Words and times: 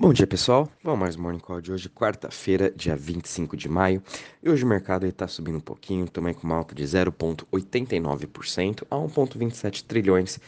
Bom 0.00 0.12
dia 0.14 0.26
pessoal, 0.26 0.66
vamos 0.82 0.98
mais 0.98 1.14
Morning 1.14 1.40
Call 1.40 1.60
de 1.60 1.70
hoje, 1.70 1.90
quarta-feira, 1.90 2.72
dia 2.74 2.96
25 2.96 3.54
de 3.54 3.68
maio. 3.68 4.02
E 4.42 4.48
hoje 4.48 4.64
o 4.64 4.66
mercado 4.66 5.04
está 5.04 5.28
subindo 5.28 5.58
um 5.58 5.60
pouquinho, 5.60 6.08
também 6.08 6.32
com 6.32 6.46
uma 6.46 6.56
alta 6.56 6.74
de 6.74 6.82
0,89% 6.82 8.84
a 8.90 8.96
1,27 8.96 9.84
trilhões 9.86 10.40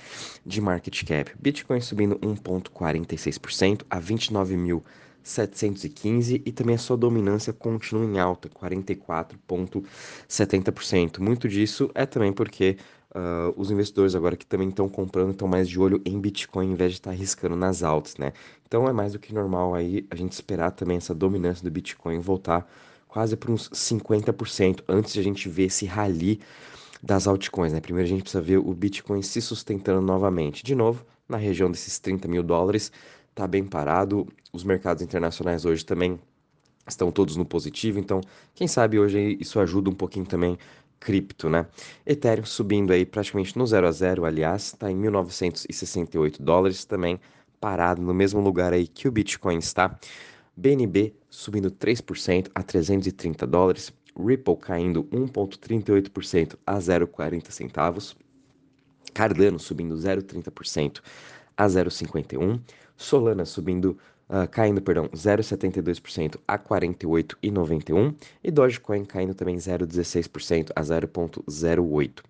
de 0.46 0.58
market 0.58 1.04
cap. 1.04 1.30
Bitcoin 1.38 1.82
subindo 1.82 2.18
1,46% 2.20 3.82
a 3.90 4.00
29.715 4.00 6.40
e 6.46 6.50
também 6.50 6.76
a 6.76 6.78
sua 6.78 6.96
dominância 6.96 7.52
continua 7.52 8.06
em 8.06 8.18
alta, 8.18 8.48
44,70%. 8.48 11.20
Muito 11.20 11.46
disso 11.46 11.90
é 11.94 12.06
também 12.06 12.32
porque 12.32 12.78
Uh, 13.14 13.52
os 13.60 13.70
investidores 13.70 14.14
agora 14.14 14.36
que 14.36 14.46
também 14.46 14.70
estão 14.70 14.88
comprando 14.88 15.32
estão 15.32 15.46
mais 15.46 15.68
de 15.68 15.78
olho 15.78 16.00
em 16.02 16.18
Bitcoin 16.18 16.70
em 16.70 16.74
vez 16.74 16.92
de 16.92 16.98
estar 16.98 17.10
tá 17.10 17.16
arriscando 17.16 17.54
nas 17.54 17.82
altas, 17.82 18.16
né? 18.16 18.32
Então 18.66 18.88
é 18.88 18.92
mais 18.92 19.12
do 19.12 19.18
que 19.18 19.34
normal 19.34 19.74
aí 19.74 20.06
a 20.10 20.16
gente 20.16 20.32
esperar 20.32 20.70
também 20.70 20.96
essa 20.96 21.14
dominância 21.14 21.62
do 21.62 21.70
Bitcoin 21.70 22.20
voltar 22.20 22.66
quase 23.06 23.36
para 23.36 23.52
uns 23.52 23.68
50% 23.68 24.82
antes 24.88 25.12
de 25.12 25.20
a 25.20 25.22
gente 25.22 25.46
ver 25.46 25.64
esse 25.64 25.84
rally 25.84 26.40
das 27.02 27.26
altcoins, 27.26 27.74
né? 27.74 27.80
Primeiro 27.80 28.06
a 28.06 28.08
gente 28.08 28.22
precisa 28.22 28.42
ver 28.42 28.56
o 28.56 28.72
Bitcoin 28.72 29.20
se 29.20 29.42
sustentando 29.42 30.00
novamente. 30.00 30.64
De 30.64 30.74
novo, 30.74 31.04
na 31.28 31.36
região 31.36 31.70
desses 31.70 31.98
30 31.98 32.26
mil 32.28 32.42
dólares, 32.42 32.90
tá 33.34 33.46
bem 33.46 33.64
parado. 33.64 34.26
Os 34.52 34.64
mercados 34.64 35.02
internacionais 35.02 35.66
hoje 35.66 35.84
também 35.84 36.18
estão 36.88 37.12
todos 37.12 37.36
no 37.36 37.44
positivo, 37.44 37.98
então 37.98 38.20
quem 38.54 38.66
sabe 38.66 38.98
hoje 38.98 39.36
isso 39.40 39.60
ajuda 39.60 39.90
um 39.90 39.94
pouquinho 39.94 40.26
também 40.26 40.58
cripto, 41.02 41.50
né? 41.50 41.66
Ethereum 42.06 42.44
subindo 42.44 42.92
aí 42.92 43.04
praticamente 43.04 43.58
no 43.58 43.66
0 43.66 43.88
a 43.88 43.92
0, 43.92 44.24
aliás, 44.24 44.66
está 44.66 44.90
em 44.90 44.96
1968 44.96 46.42
dólares 46.42 46.84
também, 46.84 47.20
parado 47.60 48.00
no 48.00 48.14
mesmo 48.14 48.40
lugar 48.40 48.72
aí 48.72 48.86
que 48.86 49.08
o 49.08 49.12
Bitcoin 49.12 49.58
está. 49.58 49.98
BNB 50.56 51.14
subindo 51.28 51.70
3% 51.70 52.50
a 52.54 52.62
330 52.62 53.46
dólares, 53.46 53.92
Ripple 54.16 54.56
caindo 54.56 55.04
1,38% 55.04 56.56
a 56.66 56.76
0,40 56.76 57.50
centavos, 57.50 58.16
Cardano 59.12 59.58
subindo 59.58 59.94
0,30% 59.96 61.00
a 61.56 61.66
0,51, 61.66 62.60
Solana 62.96 63.44
subindo 63.44 63.98
uh, 64.32 64.48
caindo, 64.48 64.80
perdão, 64.80 65.08
0,72% 65.10 66.36
a 66.48 66.58
48,91 66.58 68.14
e 68.42 68.50
Dogecoin 68.50 69.04
caindo 69.04 69.34
também 69.34 69.56
0,16% 69.56 70.70
a 70.74 70.80
0,08. 70.80 72.22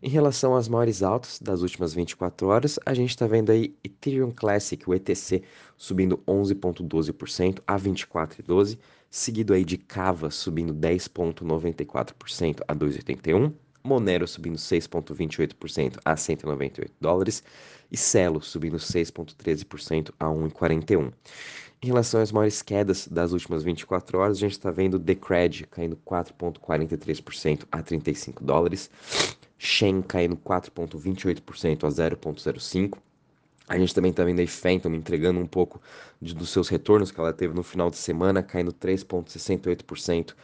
Em 0.00 0.08
relação 0.08 0.54
às 0.54 0.68
maiores 0.68 1.02
altas 1.02 1.40
das 1.40 1.62
últimas 1.62 1.92
24 1.94 2.46
horas, 2.46 2.78
a 2.84 2.94
gente 2.94 3.10
está 3.10 3.26
vendo 3.26 3.50
aí 3.50 3.74
Ethereum 3.82 4.30
Classic, 4.30 4.88
o 4.88 4.94
ETC, 4.94 5.42
subindo 5.76 6.18
11,12% 6.18 7.60
a 7.66 7.76
24,12, 7.76 8.78
seguido 9.10 9.54
aí 9.54 9.64
de 9.64 9.76
Cava 9.76 10.30
subindo 10.30 10.72
10,94% 10.72 12.60
a 12.68 12.74
2,81, 12.76 13.52
Monero 13.88 14.28
subindo 14.28 14.56
6,28% 14.56 15.98
a 16.04 16.14
198 16.14 16.92
dólares 17.00 17.42
e 17.90 17.96
Celo 17.96 18.42
subindo 18.42 18.76
6,13% 18.76 20.12
a 20.20 20.26
1,41. 20.26 21.10
Em 21.80 21.86
relação 21.86 22.20
às 22.20 22.30
maiores 22.30 22.60
quedas 22.60 23.08
das 23.08 23.32
últimas 23.32 23.62
24 23.62 24.18
horas, 24.18 24.36
a 24.36 24.40
gente 24.40 24.52
está 24.52 24.70
vendo 24.70 24.98
Decred 24.98 25.66
caindo 25.68 25.96
4,43% 26.04 27.66
a 27.72 27.82
35 27.82 28.44
dólares, 28.44 28.90
Shen 29.56 30.02
caindo 30.02 30.36
4,28% 30.36 31.84
a 31.84 31.88
0,05. 31.88 32.98
A 33.68 33.78
gente 33.78 33.94
também 33.94 34.10
está 34.10 34.24
vendo 34.24 34.40
aí 34.40 34.46
Phantom 34.46 34.92
entregando 34.94 35.38
um 35.40 35.46
pouco 35.46 35.80
de, 36.20 36.34
dos 36.34 36.50
seus 36.50 36.68
retornos 36.68 37.10
que 37.10 37.20
ela 37.20 37.32
teve 37.32 37.54
no 37.54 37.62
final 37.62 37.90
de 37.90 37.96
semana, 37.96 38.42
caindo 38.42 38.72
3,68% 38.72 40.34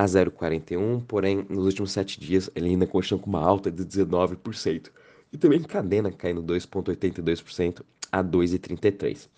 a 0.00 0.06
0,41, 0.06 1.04
porém 1.06 1.44
nos 1.50 1.66
últimos 1.66 1.92
7 1.92 2.18
dias 2.18 2.50
ele 2.54 2.70
ainda 2.70 2.86
continua 2.86 3.20
com 3.20 3.28
uma 3.28 3.44
alta 3.44 3.70
de 3.70 3.84
19%. 3.84 4.90
E 5.30 5.36
também 5.36 5.62
Cadena 5.62 6.10
caindo 6.10 6.42
2,82% 6.42 7.82
a 8.10 8.24
2,33%. 8.24 9.28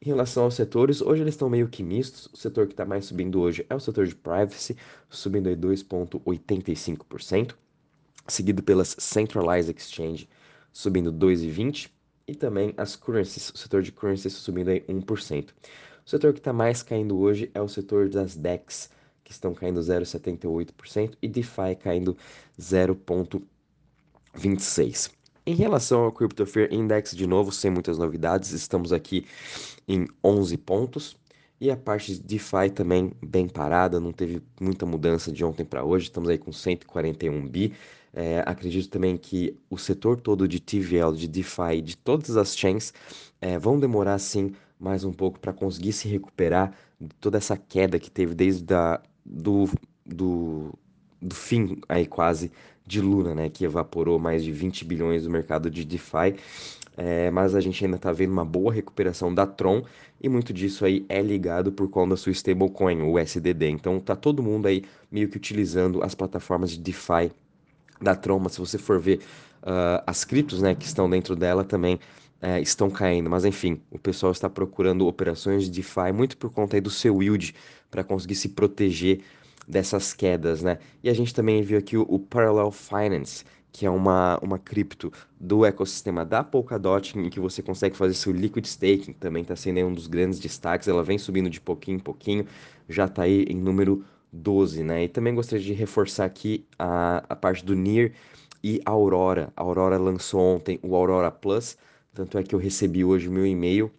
Em 0.00 0.06
relação 0.06 0.44
aos 0.44 0.54
setores, 0.54 1.02
hoje 1.02 1.22
eles 1.22 1.34
estão 1.34 1.50
meio 1.50 1.66
que 1.66 1.82
mistos. 1.82 2.28
O 2.32 2.36
setor 2.36 2.68
que 2.68 2.74
está 2.74 2.84
mais 2.84 3.06
subindo 3.06 3.40
hoje 3.40 3.66
é 3.68 3.74
o 3.74 3.80
setor 3.80 4.06
de 4.06 4.14
privacy, 4.14 4.76
subindo 5.10 5.48
aí 5.48 5.56
2,85%, 5.56 7.56
seguido 8.28 8.62
pelas 8.62 8.94
Centralized 9.00 9.76
Exchange, 9.76 10.28
subindo 10.72 11.12
2,20%, 11.12 11.90
e 12.28 12.34
também 12.36 12.72
as 12.76 12.94
currencies, 12.94 13.50
o 13.50 13.58
setor 13.58 13.82
de 13.82 13.90
currencies 13.90 14.34
subindo 14.34 14.68
aí 14.68 14.82
1%. 14.82 15.48
O 16.04 16.08
setor 16.08 16.32
que 16.32 16.38
está 16.38 16.52
mais 16.52 16.80
caindo 16.80 17.18
hoje 17.18 17.50
é 17.52 17.60
o 17.60 17.68
setor 17.68 18.08
das 18.08 18.36
DEX, 18.36 18.88
que 19.26 19.32
estão 19.32 19.52
caindo 19.52 19.80
0,78%, 19.80 21.14
e 21.20 21.26
DeFi 21.26 21.74
caindo 21.80 22.16
0,26%. 22.58 25.10
Em 25.44 25.54
relação 25.54 26.04
ao 26.04 26.12
Crypto 26.12 26.46
Fear 26.46 26.72
Index, 26.72 27.14
de 27.14 27.26
novo, 27.26 27.50
sem 27.50 27.70
muitas 27.70 27.98
novidades, 27.98 28.52
estamos 28.52 28.92
aqui 28.92 29.26
em 29.88 30.06
11 30.22 30.56
pontos. 30.58 31.16
E 31.60 31.70
a 31.70 31.76
parte 31.76 32.14
de 32.14 32.20
DeFi 32.20 32.70
também 32.72 33.12
bem 33.24 33.48
parada, 33.48 33.98
não 33.98 34.12
teve 34.12 34.42
muita 34.60 34.86
mudança 34.86 35.32
de 35.32 35.44
ontem 35.44 35.64
para 35.64 35.82
hoje, 35.82 36.04
estamos 36.04 36.28
aí 36.28 36.38
com 36.38 36.52
141 36.52 37.48
bi. 37.48 37.72
É, 38.12 38.42
acredito 38.46 38.88
também 38.88 39.16
que 39.16 39.58
o 39.68 39.78
setor 39.78 40.20
todo 40.20 40.46
de 40.46 40.60
TVL, 40.60 41.16
de 41.16 41.26
DeFi, 41.26 41.82
de 41.82 41.96
todas 41.96 42.36
as 42.36 42.56
chains, 42.56 42.92
é, 43.40 43.58
vão 43.58 43.78
demorar 43.78 44.18
sim 44.18 44.54
mais 44.78 45.04
um 45.04 45.12
pouco 45.12 45.38
para 45.40 45.52
conseguir 45.52 45.92
se 45.92 46.08
recuperar 46.08 46.72
de 47.00 47.08
toda 47.20 47.38
essa 47.38 47.56
queda 47.56 47.98
que 47.98 48.10
teve 48.10 48.34
desde 48.34 48.72
a, 48.74 49.00
do, 49.28 49.68
do, 50.04 50.72
do 51.20 51.34
fim 51.34 51.80
aí 51.88 52.06
quase 52.06 52.52
de 52.86 53.00
Luna, 53.00 53.34
né, 53.34 53.50
que 53.50 53.64
evaporou 53.64 54.18
mais 54.18 54.44
de 54.44 54.52
20 54.52 54.84
bilhões 54.84 55.24
do 55.24 55.30
mercado 55.30 55.68
de 55.70 55.84
DeFi. 55.84 56.36
É, 56.96 57.30
mas 57.30 57.54
a 57.54 57.60
gente 57.60 57.84
ainda 57.84 57.96
está 57.96 58.10
vendo 58.10 58.30
uma 58.30 58.44
boa 58.44 58.72
recuperação 58.72 59.34
da 59.34 59.46
Tron 59.46 59.82
e 60.18 60.30
muito 60.30 60.50
disso 60.50 60.84
aí 60.84 61.04
é 61.10 61.20
ligado 61.20 61.70
por 61.70 61.90
conta 61.90 62.10
da 62.10 62.16
sua 62.16 62.32
stablecoin, 62.32 63.02
o 63.02 63.20
USDD. 63.20 63.68
Então 63.68 64.00
tá 64.00 64.16
todo 64.16 64.42
mundo 64.42 64.66
aí 64.66 64.82
meio 65.10 65.28
que 65.28 65.36
utilizando 65.36 66.02
as 66.02 66.14
plataformas 66.14 66.70
de 66.70 66.78
DeFi 66.78 67.30
da 68.00 68.14
Tron, 68.14 68.38
mas 68.38 68.52
se 68.52 68.60
você 68.60 68.78
for 68.78 68.98
ver 68.98 69.20
uh, 69.62 70.02
as 70.06 70.24
criptos, 70.24 70.62
né, 70.62 70.74
que 70.74 70.86
estão 70.86 71.08
dentro 71.08 71.36
dela 71.36 71.64
também 71.64 71.98
uh, 72.42 72.60
estão 72.60 72.90
caindo. 72.90 73.30
Mas 73.30 73.44
enfim, 73.44 73.80
o 73.90 73.98
pessoal 73.98 74.32
está 74.32 74.48
procurando 74.48 75.06
operações 75.06 75.64
de 75.64 75.70
DeFi 75.70 76.12
muito 76.12 76.36
por 76.36 76.50
conta 76.50 76.76
aí 76.76 76.80
do 76.80 76.90
seu 76.90 77.22
yield 77.22 77.54
para 77.90 78.04
conseguir 78.04 78.34
se 78.34 78.50
proteger 78.50 79.20
dessas 79.66 80.12
quedas, 80.12 80.62
né? 80.62 80.78
E 81.02 81.10
a 81.10 81.14
gente 81.14 81.34
também 81.34 81.62
viu 81.62 81.78
aqui 81.78 81.96
o, 81.96 82.02
o 82.08 82.18
Parallel 82.18 82.70
Finance, 82.70 83.44
que 83.72 83.84
é 83.84 83.90
uma, 83.90 84.38
uma 84.40 84.58
cripto 84.58 85.12
do 85.38 85.64
ecossistema 85.64 86.24
da 86.24 86.42
Polkadot, 86.42 87.18
em 87.18 87.28
que 87.28 87.40
você 87.40 87.62
consegue 87.62 87.96
fazer 87.96 88.14
seu 88.14 88.32
liquid 88.32 88.64
staking, 88.64 89.12
também 89.12 89.42
está 89.42 89.56
sendo 89.56 89.80
um 89.80 89.92
dos 89.92 90.06
grandes 90.06 90.38
destaques, 90.38 90.88
ela 90.88 91.02
vem 91.02 91.18
subindo 91.18 91.50
de 91.50 91.60
pouquinho 91.60 91.96
em 91.96 92.00
pouquinho, 92.00 92.46
já 92.88 93.06
está 93.06 93.22
aí 93.24 93.44
em 93.48 93.56
número 93.56 94.04
12, 94.32 94.82
né? 94.82 95.04
E 95.04 95.08
também 95.08 95.34
gostaria 95.34 95.64
de 95.64 95.72
reforçar 95.72 96.24
aqui 96.24 96.64
a, 96.78 97.24
a 97.28 97.36
parte 97.36 97.64
do 97.64 97.74
NIR 97.74 98.12
e 98.62 98.80
Aurora. 98.84 99.52
A 99.56 99.62
Aurora 99.62 99.98
lançou 99.98 100.40
ontem 100.40 100.78
o 100.82 100.94
Aurora 100.94 101.30
Plus, 101.30 101.76
tanto 102.16 102.38
é 102.38 102.42
que 102.42 102.54
eu 102.54 102.58
recebi 102.58 103.04
hoje 103.04 103.28
o 103.28 103.32
meu 103.32 103.46
e-mail 103.46 103.92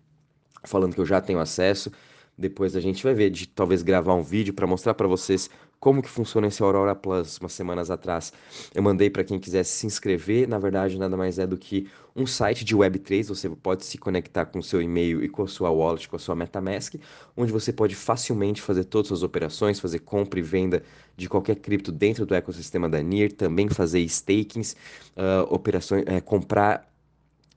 falando 0.63 0.95
que 0.95 0.99
eu 0.99 1.05
já 1.05 1.21
tenho 1.21 1.39
acesso. 1.39 1.91
Depois 2.35 2.75
a 2.75 2.79
gente 2.79 3.03
vai 3.03 3.13
ver 3.13 3.29
de 3.29 3.47
talvez 3.47 3.81
gravar 3.81 4.13
um 4.13 4.21
vídeo 4.21 4.53
para 4.53 4.67
mostrar 4.67 4.93
para 4.93 5.07
vocês 5.07 5.49
como 5.79 6.01
que 6.01 6.09
funciona 6.09 6.47
esse 6.47 6.61
Aurora 6.61 6.95
Plus 6.95 7.37
umas 7.37 7.53
semanas 7.53 7.91
atrás. 7.91 8.33
Eu 8.73 8.81
mandei 8.81 9.09
para 9.09 9.23
quem 9.23 9.39
quisesse 9.39 9.71
se 9.71 9.85
inscrever, 9.85 10.47
na 10.47 10.57
verdade 10.57 10.97
nada 10.97 11.15
mais 11.15 11.37
é 11.37 11.45
do 11.45 11.57
que 11.57 11.87
um 12.15 12.25
site 12.25 12.65
de 12.65 12.75
Web3, 12.75 13.27
você 13.27 13.49
pode 13.49 13.85
se 13.85 13.97
conectar 13.97 14.45
com 14.47 14.59
o 14.59 14.63
seu 14.63 14.81
e-mail 14.81 15.23
e 15.23 15.29
com 15.29 15.43
a 15.43 15.47
sua 15.47 15.69
wallet, 15.69 16.09
com 16.09 16.15
a 16.15 16.19
sua 16.19 16.35
MetaMask, 16.35 16.95
onde 17.35 17.51
você 17.51 17.71
pode 17.71 17.95
facilmente 17.95 18.61
fazer 18.61 18.85
todas 18.85 19.05
as 19.05 19.19
suas 19.19 19.23
operações, 19.23 19.79
fazer 19.79 19.99
compra 19.99 20.39
e 20.39 20.43
venda 20.43 20.83
de 21.15 21.29
qualquer 21.29 21.57
cripto 21.57 21.91
dentro 21.91 22.25
do 22.25 22.33
ecossistema 22.33 22.89
da 22.89 23.01
NIR, 23.01 23.33
também 23.33 23.69
fazer 23.69 23.99
stakings, 24.01 24.75
uh, 25.15 25.53
operações, 25.53 26.03
uh, 26.03 26.21
comprar 26.23 26.87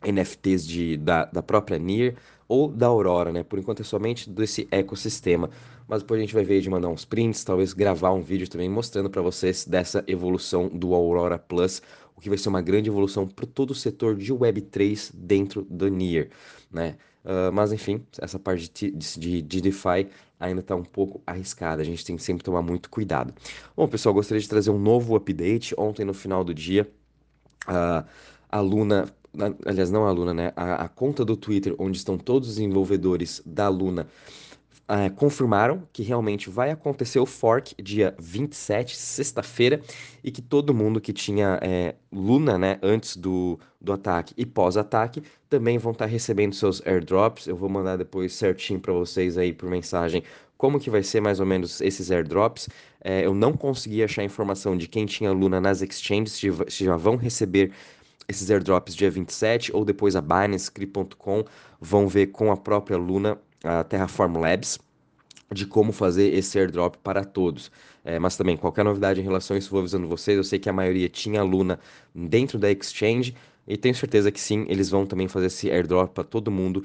NFTs 0.02 0.66
de, 0.66 0.96
da, 0.96 1.24
da 1.26 1.42
própria 1.42 1.78
NIR, 1.78 2.16
ou 2.48 2.68
da 2.68 2.86
Aurora, 2.86 3.32
né? 3.32 3.44
Por 3.44 3.58
enquanto 3.58 3.80
é 3.80 3.84
somente 3.84 4.28
desse 4.28 4.66
ecossistema. 4.70 5.48
Mas 5.86 6.02
depois 6.02 6.18
a 6.18 6.22
gente 6.22 6.34
vai 6.34 6.44
ver 6.44 6.60
de 6.60 6.68
mandar 6.68 6.88
uns 6.88 7.04
prints, 7.04 7.44
talvez 7.44 7.72
gravar 7.72 8.12
um 8.12 8.22
vídeo 8.22 8.48
também 8.48 8.68
mostrando 8.68 9.08
para 9.08 9.22
vocês 9.22 9.64
dessa 9.64 10.04
evolução 10.06 10.68
do 10.68 10.94
Aurora 10.94 11.38
Plus, 11.38 11.80
o 12.16 12.20
que 12.20 12.28
vai 12.28 12.38
ser 12.38 12.48
uma 12.48 12.60
grande 12.60 12.90
evolução 12.90 13.26
para 13.26 13.46
todo 13.46 13.70
o 13.70 13.74
setor 13.74 14.16
de 14.16 14.32
Web3 14.32 15.12
dentro 15.14 15.62
do 15.70 15.88
Near, 15.88 16.28
né? 16.70 16.96
Uh, 17.24 17.52
mas 17.52 17.72
enfim, 17.72 18.04
essa 18.18 18.38
parte 18.38 18.70
de, 18.72 18.90
de, 18.90 19.42
de 19.42 19.60
DeFi 19.60 20.08
ainda 20.38 20.60
está 20.60 20.74
um 20.74 20.82
pouco 20.82 21.22
arriscada, 21.26 21.82
a 21.82 21.84
gente 21.84 22.04
tem 22.04 22.16
que 22.16 22.22
sempre 22.22 22.42
tomar 22.42 22.62
muito 22.62 22.88
cuidado. 22.88 23.34
Bom, 23.76 23.86
pessoal, 23.86 24.14
gostaria 24.14 24.40
de 24.40 24.48
trazer 24.48 24.70
um 24.70 24.78
novo 24.78 25.14
update. 25.14 25.74
Ontem, 25.76 26.04
no 26.04 26.14
final 26.14 26.42
do 26.42 26.54
dia, 26.54 26.90
uh, 27.68 28.06
a 28.48 28.60
Luna 28.60 29.06
aliás, 29.66 29.90
não 29.90 30.06
a 30.06 30.10
Luna, 30.10 30.34
né? 30.34 30.52
A, 30.56 30.84
a 30.84 30.88
conta 30.88 31.24
do 31.24 31.36
Twitter, 31.36 31.74
onde 31.78 31.98
estão 31.98 32.18
todos 32.18 32.48
os 32.48 32.54
desenvolvedores 32.56 33.42
da 33.44 33.68
Luna, 33.68 34.06
é, 34.90 35.08
confirmaram 35.08 35.84
que 35.92 36.02
realmente 36.02 36.50
vai 36.50 36.72
acontecer 36.72 37.20
o 37.20 37.26
fork 37.26 37.80
dia 37.80 38.14
27, 38.18 38.96
sexta-feira, 38.96 39.80
e 40.22 40.32
que 40.32 40.42
todo 40.42 40.74
mundo 40.74 41.00
que 41.00 41.12
tinha 41.12 41.60
é, 41.62 41.94
Luna, 42.12 42.58
né, 42.58 42.78
antes 42.82 43.16
do, 43.16 43.58
do 43.80 43.92
ataque 43.92 44.34
e 44.36 44.44
pós-ataque, 44.44 45.22
também 45.48 45.78
vão 45.78 45.92
estar 45.92 46.06
recebendo 46.06 46.54
seus 46.54 46.84
airdrops. 46.84 47.46
Eu 47.46 47.56
vou 47.56 47.68
mandar 47.68 47.96
depois 47.96 48.32
certinho 48.32 48.80
para 48.80 48.92
vocês 48.92 49.38
aí 49.38 49.52
por 49.52 49.70
mensagem 49.70 50.24
como 50.60 50.78
que 50.78 50.90
vai 50.90 51.02
ser 51.02 51.22
mais 51.22 51.40
ou 51.40 51.46
menos 51.46 51.80
esses 51.80 52.10
airdrops. 52.10 52.68
É, 53.02 53.24
eu 53.24 53.32
não 53.32 53.54
consegui 53.54 54.02
achar 54.02 54.22
informação 54.24 54.76
de 54.76 54.88
quem 54.88 55.06
tinha 55.06 55.32
Luna 55.32 55.58
nas 55.58 55.80
exchanges, 55.80 56.32
se 56.32 56.84
já 56.84 56.96
vão 56.96 57.16
receber 57.16 57.72
esses 58.30 58.50
airdrops 58.50 58.94
dia 58.94 59.10
27, 59.10 59.74
ou 59.74 59.84
depois 59.84 60.14
a 60.16 60.20
Binance, 60.20 60.70
Crypto.com 60.70 61.44
vão 61.80 62.08
ver 62.08 62.28
com 62.28 62.50
a 62.52 62.56
própria 62.56 62.96
Luna 62.96 63.38
a 63.62 63.84
Terraform 63.84 64.38
Labs 64.38 64.78
de 65.52 65.66
como 65.66 65.92
fazer 65.92 66.32
esse 66.32 66.58
airdrop 66.58 66.94
para 67.02 67.24
todos. 67.24 67.70
É, 68.04 68.18
mas 68.18 68.36
também, 68.36 68.56
qualquer 68.56 68.84
novidade 68.84 69.20
em 69.20 69.24
relação 69.24 69.56
a 69.56 69.58
isso, 69.58 69.70
vou 69.70 69.80
avisando 69.80 70.06
vocês. 70.06 70.36
Eu 70.36 70.44
sei 70.44 70.58
que 70.58 70.68
a 70.68 70.72
maioria 70.72 71.08
tinha 71.08 71.42
Luna 71.42 71.78
dentro 72.14 72.58
da 72.58 72.70
exchange 72.70 73.34
e 73.66 73.76
tenho 73.76 73.94
certeza 73.94 74.30
que 74.30 74.40
sim, 74.40 74.64
eles 74.68 74.88
vão 74.88 75.04
também 75.04 75.28
fazer 75.28 75.46
esse 75.46 75.70
airdrop 75.70 76.12
para 76.12 76.24
todo 76.24 76.50
mundo 76.50 76.84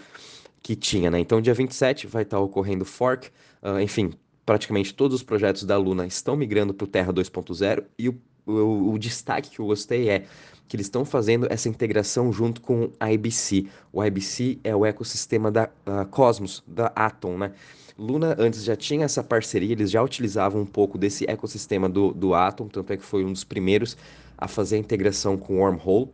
que 0.62 0.76
tinha, 0.76 1.12
né? 1.12 1.20
Então, 1.20 1.40
dia 1.40 1.54
27 1.54 2.08
vai 2.08 2.24
estar 2.24 2.40
ocorrendo 2.40 2.84
fork. 2.84 3.30
Uh, 3.62 3.80
enfim, 3.80 4.12
praticamente 4.46 4.94
todos 4.94 5.16
os 5.16 5.24
projetos 5.24 5.64
da 5.64 5.78
Luna 5.78 6.08
estão 6.08 6.36
migrando 6.36 6.74
para 6.74 6.86
o 6.86 6.88
Terra 6.88 7.14
2.0 7.14 7.84
e 7.98 8.10
o, 8.10 8.20
o, 8.46 8.94
o 8.94 9.00
destaque 9.00 9.50
que 9.50 9.60
eu 9.60 9.66
gostei 9.66 10.10
é 10.10 10.26
que 10.68 10.76
eles 10.76 10.88
estão 10.88 11.06
fazendo 11.06 11.48
essa 11.50 11.70
integração 11.70 12.32
junto 12.32 12.62
com 12.62 12.90
a 13.00 13.12
IBC. 13.12 13.68
O 13.94 14.04
IBC 14.04 14.60
é 14.64 14.76
o 14.76 14.86
ecossistema 14.86 15.52
da 15.52 15.70
uh, 15.86 16.06
Cosmos, 16.10 16.64
da 16.66 16.88
Atom, 16.96 17.38
né? 17.38 17.52
Luna 17.98 18.36
antes 18.38 18.64
já 18.64 18.76
tinha 18.76 19.06
essa 19.06 19.24
parceria, 19.24 19.72
eles 19.72 19.90
já 19.90 20.02
utilizavam 20.04 20.62
um 20.62 20.66
pouco 20.66 20.98
desse 20.98 21.24
ecossistema 21.30 21.88
do, 21.88 22.12
do 22.14 22.34
Atom, 22.34 22.68
tanto 22.68 22.92
é 22.92 22.98
que 22.98 23.06
foi 23.06 23.24
um 23.24 23.32
dos 23.32 23.46
primeiros 23.46 23.96
a 24.38 24.48
fazer 24.48 24.76
a 24.76 24.80
integração 24.80 25.38
com 25.38 25.56
o 25.56 25.60
Wormhole, 25.60 26.10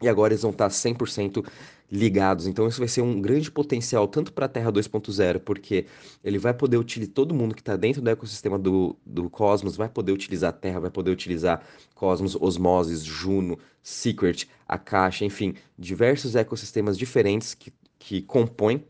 e 0.00 0.08
agora 0.08 0.32
eles 0.32 0.42
vão 0.42 0.50
estar 0.50 0.68
100% 0.68 1.44
ligados. 1.90 2.46
Então 2.46 2.68
isso 2.68 2.78
vai 2.78 2.88
ser 2.88 3.00
um 3.02 3.20
grande 3.20 3.50
potencial 3.50 4.06
tanto 4.06 4.32
para 4.32 4.46
a 4.46 4.48
Terra 4.48 4.70
2.0, 4.70 5.40
porque 5.40 5.86
ele 6.22 6.38
vai 6.38 6.52
poder 6.52 6.76
utilizar 6.76 7.14
todo 7.14 7.34
mundo 7.34 7.54
que 7.54 7.60
está 7.60 7.76
dentro 7.76 8.02
do 8.02 8.10
ecossistema 8.10 8.58
do, 8.58 8.96
do 9.04 9.28
Cosmos 9.30 9.76
vai 9.76 9.88
poder 9.88 10.12
utilizar 10.12 10.50
a 10.50 10.52
Terra, 10.52 10.80
vai 10.80 10.90
poder 10.90 11.10
utilizar 11.10 11.62
Cosmos, 11.94 12.36
Osmosis, 12.36 13.02
Juno, 13.02 13.58
Secret, 13.82 14.46
a 14.66 14.78
Caixa, 14.78 15.24
enfim, 15.24 15.54
diversos 15.78 16.36
ecossistemas 16.36 16.96
diferentes 16.96 17.54
que, 17.54 17.72
que 17.98 18.22
compõem 18.22 18.84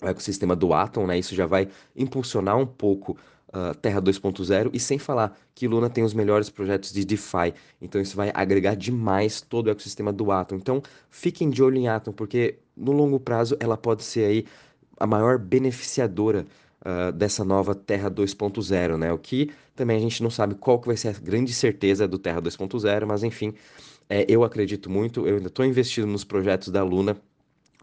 o 0.00 0.08
ecossistema 0.08 0.56
do 0.56 0.72
Atom, 0.72 1.06
né? 1.06 1.18
Isso 1.18 1.34
já 1.34 1.46
vai 1.46 1.68
impulsionar 1.94 2.58
um 2.58 2.66
pouco 2.66 3.16
uh, 3.52 3.74
Terra 3.74 4.00
2.0 4.00 4.70
e 4.72 4.80
sem 4.80 4.98
falar 4.98 5.36
que 5.54 5.68
Luna 5.68 5.90
tem 5.90 6.02
os 6.02 6.14
melhores 6.14 6.48
projetos 6.48 6.92
de 6.92 7.04
DeFi, 7.04 7.54
então 7.80 8.00
isso 8.00 8.16
vai 8.16 8.30
agregar 8.34 8.74
demais 8.74 9.40
todo 9.40 9.66
o 9.66 9.70
ecossistema 9.70 10.12
do 10.12 10.30
Atom. 10.32 10.56
Então 10.56 10.82
fiquem 11.10 11.50
de 11.50 11.62
olho 11.62 11.76
em 11.76 11.88
Atom, 11.88 12.12
porque 12.12 12.58
no 12.76 12.92
longo 12.92 13.20
prazo 13.20 13.56
ela 13.60 13.76
pode 13.76 14.02
ser 14.02 14.24
aí 14.24 14.46
a 14.98 15.06
maior 15.06 15.38
beneficiadora 15.38 16.46
uh, 16.84 17.12
dessa 17.12 17.44
nova 17.44 17.74
Terra 17.74 18.10
2.0, 18.10 18.96
né? 18.96 19.12
O 19.12 19.18
que 19.18 19.50
também 19.74 19.96
a 19.96 20.00
gente 20.00 20.22
não 20.22 20.30
sabe 20.30 20.54
qual 20.54 20.80
que 20.80 20.86
vai 20.86 20.96
ser 20.96 21.08
a 21.08 21.12
grande 21.12 21.52
certeza 21.52 22.06
do 22.06 22.18
Terra 22.18 22.40
2.0, 22.40 23.06
mas 23.06 23.22
enfim, 23.22 23.54
é, 24.08 24.26
eu 24.28 24.44
acredito 24.44 24.90
muito, 24.90 25.26
eu 25.26 25.36
ainda 25.36 25.48
estou 25.48 25.64
investido 25.64 26.06
nos 26.06 26.24
projetos 26.24 26.68
da 26.68 26.82
Luna, 26.82 27.16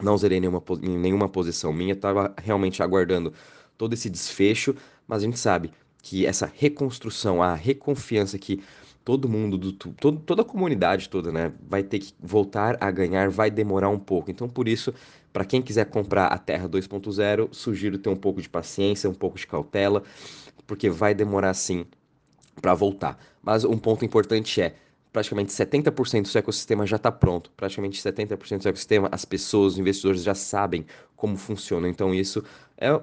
não 0.01 0.18
zerei 0.18 0.39
nenhuma, 0.39 0.63
nenhuma 0.81 1.27
posição 1.27 1.74
minha, 1.74 1.94
estava 1.94 2.33
realmente 2.38 2.81
aguardando 2.81 3.33
todo 3.77 3.94
esse 3.94 4.10
desfecho, 4.10 4.75
mas 5.10 5.24
a 5.24 5.26
gente 5.26 5.40
sabe 5.40 5.72
que 6.04 6.26
essa 6.28 6.50
reconstrução, 6.56 7.42
a 7.42 7.56
reconfiança 7.56 8.38
que 8.38 8.62
todo 9.04 9.28
mundo, 9.28 9.58
do, 9.58 9.74
todo, 9.74 10.20
toda 10.20 10.44
a 10.44 10.46
comunidade 10.46 11.10
toda, 11.10 11.32
né, 11.32 11.52
vai 11.68 11.82
ter 11.82 11.98
que 11.98 12.14
voltar 12.20 12.78
a 12.80 12.92
ganhar, 12.92 13.28
vai 13.28 13.50
demorar 13.50 13.90
um 13.90 13.98
pouco. 13.98 14.30
Então, 14.30 14.48
por 14.48 14.68
isso, 14.68 14.94
para 15.34 15.44
quem 15.44 15.64
quiser 15.64 15.86
comprar 15.86 16.28
a 16.28 16.38
Terra 16.38 16.70
2.0, 16.70 17.50
sugiro 17.52 17.98
ter 17.98 18.10
um 18.10 18.16
pouco 18.16 18.40
de 18.40 18.48
paciência, 18.48 19.10
um 19.10 19.14
pouco 19.16 19.40
de 19.40 19.48
cautela, 19.48 20.04
porque 20.68 20.92
vai 20.92 21.16
demorar 21.16 21.56
sim 21.56 21.88
para 22.62 22.76
voltar. 22.76 23.18
Mas 23.42 23.64
um 23.64 23.78
ponto 23.78 24.06
importante 24.06 24.62
é, 24.62 24.76
praticamente 25.12 25.52
70% 25.52 26.24
do 26.24 26.28
seu 26.28 26.40
ecossistema 26.40 26.86
já 26.86 26.98
está 26.98 27.12
pronto. 27.12 27.52
Praticamente 27.58 28.02
70% 28.02 28.58
do 28.58 28.62
seu 28.64 28.70
ecossistema, 28.70 29.10
as 29.12 29.26
pessoas, 29.26 29.74
os 29.74 29.80
investidores 29.80 30.24
já 30.24 30.36
sabem 30.36 30.86
como 31.16 31.36
funciona. 31.38 31.90
Então 31.90 32.14
isso 32.14 32.44
é, 32.78 33.00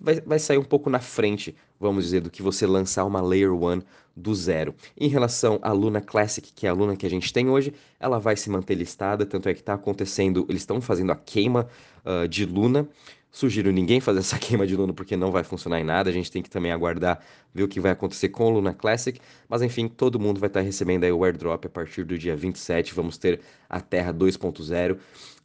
vai, 0.00 0.20
vai 0.20 0.38
sair 0.38 0.58
um 0.58 0.64
pouco 0.64 0.90
na 0.90 1.00
frente, 1.00 1.54
vamos 1.80 2.04
dizer, 2.04 2.20
do 2.20 2.30
que 2.30 2.42
você 2.42 2.66
lançar 2.66 3.04
uma 3.04 3.20
Layer 3.20 3.52
1 3.52 3.82
do 4.16 4.34
zero. 4.34 4.74
Em 4.96 5.08
relação 5.08 5.58
à 5.62 5.72
Luna 5.72 6.00
Classic, 6.00 6.52
que 6.52 6.66
é 6.66 6.70
a 6.70 6.72
Luna 6.72 6.96
que 6.96 7.06
a 7.06 7.10
gente 7.10 7.32
tem 7.32 7.48
hoje, 7.48 7.72
ela 7.98 8.18
vai 8.18 8.36
se 8.36 8.48
manter 8.48 8.74
listada, 8.74 9.26
tanto 9.26 9.48
é 9.48 9.54
que 9.54 9.60
está 9.60 9.74
acontecendo, 9.74 10.46
eles 10.48 10.62
estão 10.62 10.80
fazendo 10.80 11.10
a 11.10 11.16
queima 11.16 11.68
uh, 12.04 12.28
de 12.28 12.44
Luna. 12.44 12.88
Sugiro 13.34 13.72
ninguém 13.72 13.98
fazer 13.98 14.20
essa 14.20 14.38
queima 14.38 14.64
de 14.64 14.76
Luna 14.76 14.92
porque 14.92 15.16
não 15.16 15.32
vai 15.32 15.42
funcionar 15.42 15.80
em 15.80 15.84
nada. 15.84 16.08
A 16.08 16.12
gente 16.12 16.30
tem 16.30 16.40
que 16.40 16.48
também 16.48 16.70
aguardar 16.70 17.20
ver 17.52 17.64
o 17.64 17.68
que 17.68 17.80
vai 17.80 17.90
acontecer 17.90 18.28
com 18.28 18.44
o 18.44 18.50
Luna 18.50 18.72
Classic. 18.72 19.20
Mas 19.48 19.60
enfim, 19.60 19.88
todo 19.88 20.20
mundo 20.20 20.38
vai 20.38 20.46
estar 20.46 20.60
recebendo 20.60 21.02
aí 21.02 21.10
o 21.10 21.24
airdrop 21.24 21.66
a 21.66 21.68
partir 21.68 22.04
do 22.04 22.16
dia 22.16 22.36
27. 22.36 22.94
Vamos 22.94 23.18
ter 23.18 23.40
a 23.68 23.80
Terra 23.80 24.14
2.0 24.14 24.98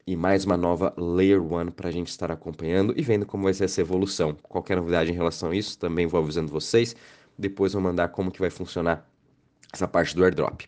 e 0.05 0.15
mais 0.15 0.45
uma 0.45 0.55
nova 0.55 0.93
Layer 0.95 1.41
1 1.41 1.71
para 1.71 1.89
a 1.89 1.91
gente 1.91 2.09
estar 2.09 2.31
acompanhando 2.31 2.93
e 2.95 3.01
vendo 3.01 3.25
como 3.25 3.45
vai 3.45 3.55
ser 3.55 3.63
essa 3.63 3.81
evolução. 3.81 4.37
Qualquer 4.43 4.77
novidade 4.77 5.09
em 5.09 5.15
relação 5.15 5.49
a 5.49 5.55
isso, 5.55 5.75
também 5.79 6.05
vou 6.05 6.21
avisando 6.21 6.51
vocês. 6.51 6.95
Depois 7.39 7.73
vou 7.73 7.81
mandar 7.81 8.09
como 8.09 8.29
que 8.29 8.39
vai 8.39 8.51
funcionar 8.51 9.03
essa 9.73 9.87
parte 9.87 10.15
do 10.15 10.23
airdrop. 10.23 10.61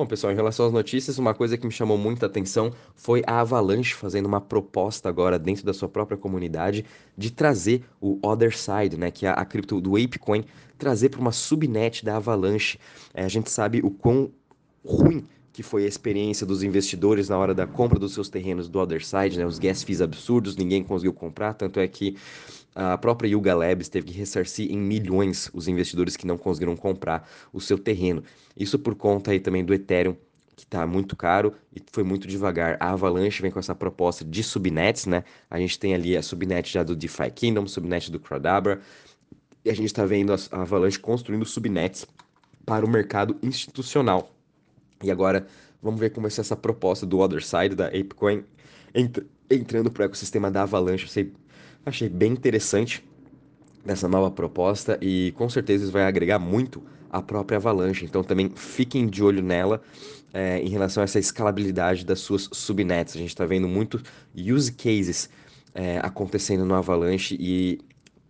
Bom, 0.00 0.06
pessoal, 0.06 0.32
em 0.32 0.36
relação 0.36 0.64
às 0.64 0.72
notícias, 0.72 1.18
uma 1.18 1.34
coisa 1.34 1.58
que 1.58 1.66
me 1.66 1.70
chamou 1.70 1.98
muita 1.98 2.24
atenção 2.24 2.72
foi 2.94 3.22
a 3.26 3.40
Avalanche 3.40 3.92
fazendo 3.92 4.24
uma 4.24 4.40
proposta 4.40 5.10
agora 5.10 5.38
dentro 5.38 5.62
da 5.62 5.74
sua 5.74 5.90
própria 5.90 6.16
comunidade 6.16 6.86
de 7.18 7.30
trazer 7.30 7.84
o 8.00 8.18
Other 8.26 8.56
Side, 8.56 8.96
né, 8.96 9.10
que 9.10 9.26
é 9.26 9.28
a 9.28 9.44
cripto 9.44 9.78
do 9.78 10.02
Apecoin, 10.02 10.42
trazer 10.78 11.10
para 11.10 11.20
uma 11.20 11.32
subnet 11.32 12.02
da 12.02 12.16
Avalanche. 12.16 12.78
É, 13.12 13.24
a 13.24 13.28
gente 13.28 13.50
sabe 13.50 13.82
o 13.84 13.90
quão 13.90 14.30
ruim 14.82 15.22
que 15.52 15.62
foi 15.62 15.84
a 15.84 15.86
experiência 15.86 16.46
dos 16.46 16.62
investidores 16.62 17.28
na 17.28 17.36
hora 17.36 17.54
da 17.54 17.66
compra 17.66 17.98
dos 17.98 18.14
seus 18.14 18.30
terrenos 18.30 18.70
do 18.70 18.78
Other 18.78 19.04
Side, 19.04 19.36
né, 19.36 19.44
os 19.44 19.58
gas 19.58 19.82
fees 19.82 20.00
absurdos, 20.00 20.56
ninguém 20.56 20.82
conseguiu 20.82 21.12
comprar, 21.12 21.52
tanto 21.52 21.78
é 21.78 21.86
que 21.86 22.16
a 22.74 22.96
própria 22.96 23.28
Yuga 23.28 23.54
Labs 23.54 23.88
teve 23.88 24.06
que 24.06 24.18
ressarcir 24.18 24.70
em 24.70 24.78
milhões 24.78 25.50
os 25.52 25.68
investidores 25.68 26.16
que 26.16 26.26
não 26.26 26.38
conseguiram 26.38 26.76
comprar 26.76 27.28
o 27.52 27.60
seu 27.60 27.78
terreno. 27.78 28.22
Isso 28.56 28.78
por 28.78 28.94
conta 28.94 29.32
aí 29.32 29.40
também 29.40 29.64
do 29.64 29.74
Ethereum, 29.74 30.16
que 30.54 30.64
está 30.64 30.86
muito 30.86 31.16
caro 31.16 31.52
e 31.74 31.82
foi 31.90 32.04
muito 32.04 32.28
devagar. 32.28 32.76
A 32.78 32.90
Avalanche 32.90 33.42
vem 33.42 33.50
com 33.50 33.58
essa 33.58 33.74
proposta 33.74 34.24
de 34.24 34.42
subnets, 34.42 35.06
né? 35.06 35.24
A 35.50 35.58
gente 35.58 35.78
tem 35.78 35.94
ali 35.94 36.16
a 36.16 36.22
subnet 36.22 36.70
já 36.70 36.82
do 36.82 36.94
DeFi 36.94 37.30
Kingdom, 37.34 37.66
subnet 37.66 38.10
do 38.10 38.20
Crowdabra, 38.20 38.80
e 39.64 39.70
a 39.70 39.74
gente 39.74 39.86
está 39.86 40.04
vendo 40.06 40.32
a 40.32 40.38
Avalanche 40.52 40.98
construindo 40.98 41.44
subnets 41.44 42.06
para 42.64 42.84
o 42.84 42.88
mercado 42.88 43.36
institucional. 43.42 44.32
E 45.02 45.10
agora 45.10 45.46
vamos 45.82 45.98
ver 45.98 46.10
como 46.10 46.22
vai 46.22 46.30
ser 46.30 46.42
essa 46.42 46.56
proposta 46.56 47.04
do 47.06 47.18
Other 47.18 47.42
Side, 47.42 47.74
da 47.74 47.86
ApeCoin, 47.86 48.44
entrando 49.50 49.90
para 49.90 50.02
o 50.02 50.04
ecossistema 50.04 50.50
da 50.50 50.62
Avalanche. 50.62 51.04
Eu 51.04 51.10
sei 51.10 51.32
Achei 51.84 52.08
bem 52.08 52.32
interessante 52.32 53.04
essa 53.86 54.06
nova 54.06 54.30
proposta 54.30 54.98
e 55.00 55.32
com 55.36 55.48
certeza 55.48 55.84
isso 55.84 55.92
vai 55.92 56.04
agregar 56.04 56.38
muito 56.38 56.82
à 57.10 57.22
própria 57.22 57.56
Avalanche. 57.56 58.04
Então 58.04 58.22
também 58.22 58.50
fiquem 58.54 59.06
de 59.06 59.22
olho 59.22 59.42
nela 59.42 59.80
é, 60.32 60.60
em 60.60 60.68
relação 60.68 61.02
a 61.02 61.04
essa 61.04 61.18
escalabilidade 61.18 62.04
das 62.04 62.20
suas 62.20 62.48
subnets. 62.52 63.16
A 63.16 63.18
gente 63.18 63.30
está 63.30 63.46
vendo 63.46 63.66
muito 63.66 64.02
use 64.36 64.72
cases 64.72 65.30
é, 65.74 65.98
acontecendo 65.98 66.64
no 66.64 66.74
Avalanche 66.74 67.36
e 67.40 67.80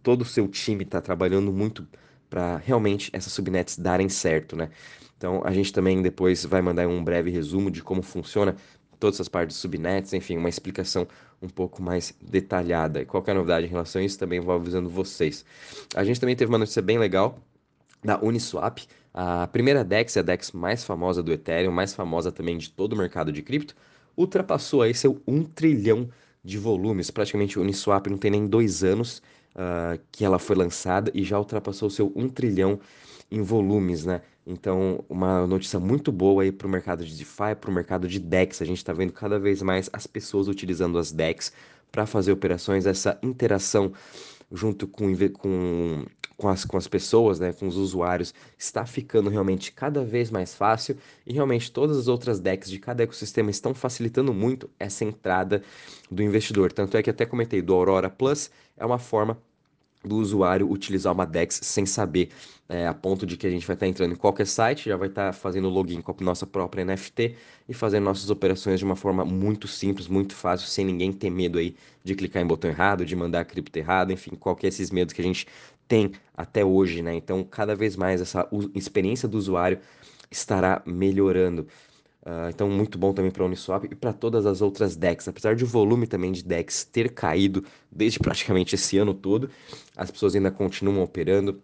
todo 0.03 0.23
o 0.23 0.25
seu 0.25 0.47
time 0.49 0.85
está 0.85 1.01
trabalhando 1.01 1.53
muito 1.53 1.87
para 2.29 2.59
realmente 2.59 3.11
essas 3.13 3.33
subnets 3.33 3.77
darem 3.77 4.09
certo, 4.09 4.55
né? 4.55 4.71
Então 5.17 5.43
a 5.45 5.53
gente 5.53 5.73
também 5.73 6.01
depois 6.01 6.45
vai 6.45 6.63
mandar 6.63 6.87
um 6.87 7.03
breve 7.03 7.31
resumo 7.31 7.71
de 7.71 7.83
como 7.83 8.01
funciona 8.01 8.57
todas 9.01 9.17
essas 9.17 9.29
partes 9.29 9.57
de 9.57 9.63
subnets, 9.63 10.13
enfim, 10.13 10.37
uma 10.37 10.49
explicação 10.49 11.09
um 11.43 11.49
pouco 11.49 11.83
mais 11.83 12.15
detalhada. 12.21 13.01
E 13.01 13.07
qualquer 13.07 13.35
novidade 13.35 13.67
em 13.67 13.71
relação 13.71 14.01
a 14.01 14.05
isso 14.05 14.19
também 14.19 14.39
vou 14.39 14.55
avisando 14.55 14.89
vocês. 14.89 15.45
A 15.97 16.05
gente 16.05 16.21
também 16.21 16.37
teve 16.37 16.53
uma 16.53 16.59
notícia 16.59 16.83
bem 16.83 16.99
legal 16.99 17.39
da 18.05 18.23
Uniswap, 18.23 18.79
a 19.13 19.47
primeira 19.49 19.83
DEX, 19.83 20.17
a 20.17 20.23
DEX 20.23 20.53
mais 20.53 20.85
famosa 20.85 21.23
do 21.23 21.33
Ethereum, 21.33 21.73
mais 21.73 21.95
famosa 21.95 22.31
também 22.31 22.57
de 22.57 22.71
todo 22.71 22.93
o 22.93 22.97
mercado 22.97 23.33
de 23.33 23.43
cripto, 23.43 23.75
ultrapassou 24.17 24.83
aí 24.83 24.95
seu 24.95 25.21
1 25.27 25.45
trilhão 25.45 26.09
de 26.45 26.59
volumes. 26.59 27.11
Praticamente 27.11 27.59
o 27.59 27.63
Uniswap 27.63 28.07
não 28.07 28.19
tem 28.19 28.31
nem 28.31 28.47
dois 28.47 28.85
anos 28.85 29.23
uh, 29.55 30.01
que 30.13 30.25
ela 30.25 30.39
foi 30.39 30.57
lançada 30.57 31.11
e 31.15 31.25
já 31.25 31.39
ultrapassou 31.39 31.91
seu 31.91 32.13
1 32.15 32.29
trilhão 32.29 32.79
em 33.31 33.43
volumes, 33.43 34.05
né? 34.05 34.23
Então, 34.47 35.05
uma 35.09 35.47
notícia 35.47 35.79
muito 35.79 36.11
boa 36.11 36.43
aí 36.43 36.51
para 36.51 36.67
o 36.67 36.71
mercado 36.71 37.05
de 37.05 37.17
DeFi, 37.17 37.55
para 37.61 37.71
o 37.71 37.73
mercado 37.73 38.09
de 38.09 38.19
DEX. 38.19 38.61
A 38.61 38.65
gente 38.65 38.79
está 38.79 38.93
vendo 38.93 39.13
cada 39.13 39.39
vez 39.39 39.63
mais 39.63 39.89
as 39.93 40.07
pessoas 40.07 40.49
utilizando 40.49 40.99
as 40.99 41.13
DEX 41.13 41.53
para 41.93 42.07
fazer 42.07 42.33
operações, 42.33 42.87
essa 42.87 43.19
interação 43.23 43.93
junto 44.53 44.87
com, 44.89 45.13
com, 45.33 46.05
com, 46.37 46.49
as, 46.49 46.65
com 46.65 46.77
as 46.77 46.89
pessoas, 46.89 47.39
né, 47.39 47.53
com 47.53 47.69
os 47.69 47.77
usuários, 47.77 48.35
está 48.59 48.85
ficando 48.85 49.31
realmente 49.31 49.71
cada 49.71 50.05
vez 50.05 50.31
mais 50.31 50.55
fácil 50.55 50.97
e 51.25 51.33
realmente 51.33 51.71
todas 51.71 51.97
as 51.97 52.09
outras 52.09 52.41
decks 52.41 52.69
de 52.69 52.79
cada 52.79 53.03
ecossistema 53.03 53.51
estão 53.51 53.73
facilitando 53.75 54.35
muito 54.35 54.69
essa 54.79 55.05
entrada 55.05 55.63
do 56.11 56.23
investidor. 56.23 56.73
Tanto 56.73 56.97
é 56.97 57.03
que 57.03 57.11
até 57.11 57.25
comentei 57.25 57.63
do 57.63 57.75
Aurora 57.75 58.11
Plus, 58.11 58.51
é 58.77 58.85
uma 58.85 58.99
forma 58.99 59.39
do 60.05 60.17
usuário 60.17 60.71
utilizar 60.71 61.13
uma 61.13 61.27
DEX 61.27 61.61
sem 61.63 61.85
saber, 61.85 62.31
é, 62.69 62.87
a 62.87 62.95
ponto 62.95 63.27
de 63.27 63.37
que 63.37 63.47
a 63.47 63.51
gente 63.51 63.67
vai 63.67 63.75
estar 63.75 63.87
entrando 63.87 64.13
em 64.13 64.17
qualquer 64.17 64.47
site, 64.47 64.89
já 64.89 64.97
vai 64.97 65.09
estar 65.09 65.33
fazendo 65.33 65.69
login 65.69 66.01
com 66.01 66.13
a 66.13 66.25
nossa 66.25 66.47
própria 66.47 66.85
NFT 66.85 67.35
e 67.69 67.75
fazendo 67.75 68.05
nossas 68.05 68.31
operações 68.31 68.79
de 68.79 68.85
uma 68.85 68.97
forma 68.97 69.25
muito 69.25 69.69
simples, 69.69 70.09
muito 70.09 70.35
fácil, 70.35 70.67
sem 70.69 70.85
ninguém 70.85 71.13
ter 71.13 71.31
medo 71.31 71.59
aí 71.59 71.77
de 72.03 72.15
clicar 72.15 72.43
em 72.43 72.47
botão 72.47 72.71
errado, 72.71 73.05
de 73.05 73.15
mandar 73.15 73.45
cripto 73.45 73.79
errado, 73.79 74.13
enfim, 74.13 74.31
qualquer 74.31 74.69
esses 74.69 74.91
medos 74.91 75.13
que 75.13 75.21
a 75.21 75.25
gente 75.25 75.47
tem 75.87 76.13
até 76.37 76.65
hoje, 76.65 77.03
né? 77.03 77.15
Então, 77.15 77.43
cada 77.43 77.75
vez 77.75 77.97
mais 77.97 78.21
essa 78.21 78.49
experiência 78.75 79.29
do 79.29 79.37
usuário 79.37 79.81
estará 80.31 80.81
melhorando. 80.87 81.67
Uh, 82.23 82.51
então, 82.51 82.69
muito 82.69 82.99
bom 82.99 83.15
também 83.15 83.31
para 83.31 83.43
a 83.43 83.47
Uniswap 83.47 83.85
e 83.85 83.95
para 83.95 84.13
todas 84.13 84.45
as 84.45 84.61
outras 84.61 84.95
DEX. 84.95 85.27
Apesar 85.27 85.57
de 85.57 85.65
o 85.65 85.67
volume 85.67 86.07
também 86.07 86.33
de 86.33 86.45
DEX 86.45 86.85
ter 86.85 87.13
caído 87.13 87.65
desde 87.91 88.19
praticamente 88.19 88.75
esse 88.75 88.99
ano 88.99 89.15
todo, 89.15 89.51
as 89.97 90.11
pessoas 90.11 90.35
ainda 90.35 90.51
continuam 90.51 91.03
operando 91.03 91.63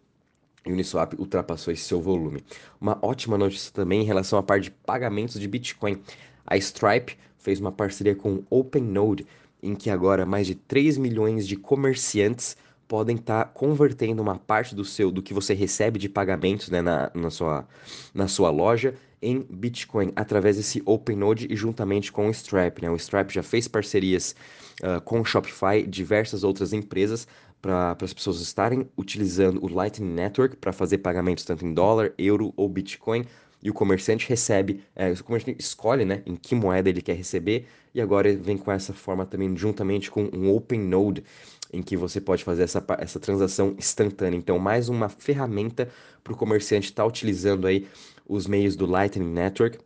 e 0.65 0.73
Uniswap 0.73 1.15
ultrapassou 1.19 1.73
esse 1.73 1.85
seu 1.85 2.01
volume. 2.01 2.43
Uma 2.81 2.99
ótima 3.03 3.39
notícia 3.39 3.73
também 3.73 4.01
em 4.01 4.05
relação 4.05 4.39
à 4.39 4.43
parte 4.43 4.65
de 4.65 4.71
pagamentos 4.71 5.39
de 5.39 5.47
Bitcoin. 5.47 6.01
A 6.47 6.57
Stripe 6.57 7.17
fez 7.39 7.61
uma 7.61 7.71
parceria 7.71 8.15
com 8.15 8.35
o 8.35 8.45
OpenNode, 8.51 9.27
em 9.63 9.75
que 9.75 9.91
agora 9.91 10.27
mais 10.27 10.47
de 10.47 10.55
3 10.55 10.99
milhões 10.99 11.47
de 11.47 11.57
comerciantes 11.57 12.57
podem 12.89 13.17
estar 13.17 13.45
tá 13.45 13.51
convertendo 13.51 14.23
uma 14.23 14.39
parte 14.39 14.75
do 14.75 14.85
seu 14.85 15.11
do 15.11 15.23
que 15.23 15.35
você 15.35 15.55
recebe 15.55 15.99
de 15.99 16.09
pagamentos 16.09 16.69
né, 16.69 16.81
na, 16.81 17.11
na, 17.15 17.31
sua, 17.31 17.67
na 18.15 18.29
sua 18.29 18.51
loja 18.51 18.95
em 19.21 19.45
Bitcoin 19.49 20.13
através 20.15 20.57
desse 20.57 20.83
OpenNode 20.85 21.47
e 21.51 21.57
juntamente 21.57 22.13
com 22.13 22.29
o 22.29 22.31
Stripe. 22.31 22.83
Né? 22.83 22.91
O 22.91 22.97
Stripe 22.97 23.35
já 23.35 23.43
fez 23.43 23.67
parcerias 23.67 24.37
uh, 24.83 25.01
com 25.01 25.21
o 25.21 25.25
Shopify, 25.25 25.87
diversas 25.87 26.45
outras 26.45 26.73
empresas 26.73 27.27
para 27.61 27.97
as 28.01 28.13
pessoas 28.13 28.41
estarem 28.41 28.89
utilizando 28.97 29.65
o 29.65 29.69
Lightning 29.69 30.13
Network 30.13 30.57
para 30.57 30.73
fazer 30.73 30.99
pagamentos 30.99 31.45
tanto 31.45 31.65
em 31.65 31.75
dólar, 31.75 32.13
euro 32.19 32.53
ou 32.57 32.69
Bitcoin. 32.69 33.25
E 33.63 33.71
o 33.71 33.75
comerciante 33.75 34.29
recebe, 34.29 34.85
é, 34.95 35.11
o 35.11 35.25
comerciante 35.25 35.61
escolhe 35.61 36.05
né, 36.05 36.23
em 36.25 36.37
que 36.37 36.55
moeda 36.55 36.89
ele 36.89 37.03
quer 37.03 37.15
receber, 37.15 37.67
e 37.93 38.01
agora 38.01 38.37
vem 38.37 38.57
com 38.57 38.71
essa 38.71 38.93
forma 38.93 39.25
também 39.25 39.57
juntamente 39.57 40.11
com 40.11 40.29
um 40.33 40.55
Open 40.55 40.79
Node, 40.79 41.25
em 41.73 41.83
que 41.83 41.97
você 41.97 42.21
pode 42.21 42.45
fazer 42.45 42.63
essa, 42.63 42.85
essa 42.99 43.21
transação 43.21 43.75
instantânea. 43.79 44.37
Então, 44.37 44.59
mais 44.59 44.89
uma 44.89 45.09
ferramenta 45.09 45.89
para 46.23 46.33
o 46.33 46.37
comerciante 46.37 46.87
estar 46.87 47.03
tá 47.03 47.09
utilizando 47.09 47.67
aí 47.67 47.87
os 48.29 48.47
meios 48.47 48.77
do 48.77 48.87
Lightning 48.87 49.33
Network. 49.33 49.79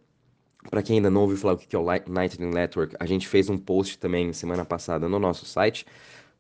Para 0.70 0.82
quem 0.82 0.96
ainda 0.96 1.10
não 1.10 1.22
ouviu 1.22 1.37
falar 1.38 1.54
o 1.54 1.58
que 1.58 1.75
é 1.75 1.78
o 1.78 1.82
Lightning 1.82 2.50
Network, 2.50 2.94
a 3.00 3.06
gente 3.06 3.26
fez 3.26 3.49
um 3.49 3.56
post 3.56 3.99
também 3.99 4.32
semana 4.32 4.64
passada 4.64 5.08
no 5.08 5.18
nosso 5.18 5.46
site. 5.46 5.87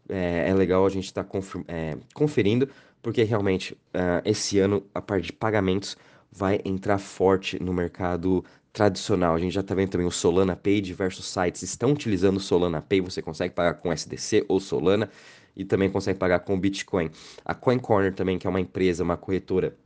É, 0.08 0.48
é 0.48 0.54
legal 0.54 0.84
a 0.84 0.90
gente 0.90 1.06
estar 1.06 1.24
tá 1.24 1.38
é, 1.68 1.96
conferindo, 2.12 2.68
porque 3.00 3.22
realmente 3.22 3.72
uh, 3.72 4.20
esse 4.24 4.58
ano 4.58 4.82
a 4.94 5.00
parte 5.00 5.26
de 5.26 5.32
pagamentos 5.32 5.96
vai 6.30 6.60
entrar 6.64 6.98
forte 6.98 7.62
no 7.62 7.72
mercado 7.72 8.44
tradicional. 8.72 9.34
A 9.34 9.38
gente 9.38 9.52
já 9.52 9.60
está 9.60 9.74
vendo 9.74 9.90
também 9.90 10.06
o 10.06 10.10
Solana 10.10 10.56
Pay, 10.56 10.80
diversos 10.80 11.26
sites 11.26 11.62
estão 11.62 11.92
utilizando 11.92 12.36
o 12.36 12.40
Solana 12.40 12.80
Pay, 12.80 13.00
você 13.00 13.20
consegue 13.20 13.54
pagar 13.54 13.74
com 13.74 13.92
SDC 13.92 14.44
ou 14.48 14.60
Solana 14.60 15.10
e 15.56 15.64
também 15.64 15.90
consegue 15.90 16.18
pagar 16.18 16.40
com 16.40 16.58
Bitcoin. 16.58 17.10
A 17.44 17.54
Coin 17.54 17.78
Corner 17.78 18.14
também, 18.14 18.38
que 18.38 18.46
é 18.46 18.50
uma 18.50 18.60
empresa, 18.60 19.02
uma 19.02 19.16
corretora 19.16 19.76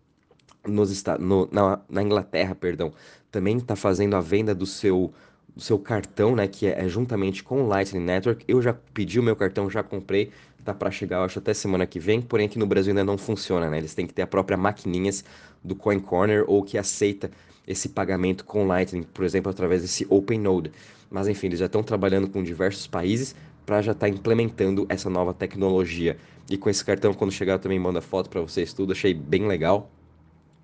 nos 0.66 0.90
Estados, 0.90 1.24
no, 1.24 1.48
na, 1.50 1.80
na 1.88 2.02
Inglaterra, 2.02 2.54
perdão, 2.54 2.92
também 3.30 3.56
está 3.56 3.76
fazendo 3.76 4.16
a 4.16 4.20
venda 4.20 4.54
do 4.54 4.66
seu 4.66 5.12
do 5.54 5.60
seu 5.60 5.78
cartão, 5.78 6.34
né, 6.34 6.48
que 6.48 6.66
é, 6.66 6.84
é, 6.84 6.88
juntamente 6.88 7.44
com 7.44 7.62
o 7.62 7.68
Lightning 7.68 8.04
Network. 8.04 8.44
Eu 8.48 8.60
já 8.60 8.74
pedi 8.92 9.20
o 9.20 9.22
meu 9.22 9.36
cartão, 9.36 9.70
já 9.70 9.84
comprei, 9.84 10.32
tá 10.64 10.74
para 10.74 10.90
chegar, 10.90 11.22
acho 11.22 11.38
até 11.38 11.54
semana 11.54 11.86
que 11.86 12.00
vem, 12.00 12.20
porém 12.20 12.46
aqui 12.46 12.58
no 12.58 12.66
Brasil 12.66 12.90
ainda 12.90 13.04
não 13.04 13.16
funciona, 13.16 13.70
né? 13.70 13.78
Eles 13.78 13.94
têm 13.94 14.04
que 14.04 14.12
ter 14.12 14.22
a 14.22 14.26
própria 14.26 14.56
maquininhas 14.56 15.24
do 15.62 15.76
Coin 15.76 16.00
Corner 16.00 16.44
ou 16.48 16.62
que 16.64 16.76
aceita 16.76 17.30
esse 17.66 17.88
pagamento 17.88 18.44
com 18.44 18.66
Lightning, 18.66 19.02
por 19.02 19.24
exemplo, 19.24 19.50
através 19.50 19.82
desse 19.82 20.06
Open 20.08 20.38
Node. 20.38 20.70
Mas 21.10 21.28
enfim, 21.28 21.46
eles 21.46 21.58
já 21.58 21.66
estão 21.66 21.82
trabalhando 21.82 22.28
com 22.28 22.42
diversos 22.42 22.86
países 22.86 23.34
para 23.64 23.80
já 23.80 23.92
estar 23.92 24.06
tá 24.06 24.12
implementando 24.12 24.86
essa 24.88 25.08
nova 25.08 25.32
tecnologia. 25.32 26.16
E 26.50 26.56
com 26.56 26.68
esse 26.68 26.84
cartão, 26.84 27.14
quando 27.14 27.32
chegar, 27.32 27.54
eu 27.54 27.58
também 27.58 27.78
mando 27.78 27.98
a 27.98 28.02
foto 28.02 28.28
para 28.28 28.40
vocês 28.40 28.72
tudo, 28.72 28.92
achei 28.92 29.14
bem 29.14 29.46
legal. 29.46 29.90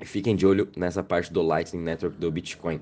E 0.00 0.04
fiquem 0.04 0.35
de 0.35 0.47
olho 0.47 0.69
nessa 0.76 1.02
parte 1.02 1.33
do 1.33 1.42
Lightning 1.42 1.83
Network 1.83 2.19
do 2.19 2.30
Bitcoin. 2.30 2.80